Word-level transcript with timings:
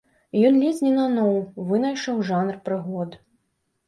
Ён 0.47 0.55
ледзь 0.61 0.79
не 0.85 0.93
наноў 0.95 1.33
вынайшаў 1.71 2.23
жанр 2.31 2.57
прыгод. 2.71 3.11